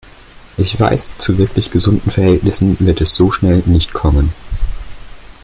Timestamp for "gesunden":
1.69-2.09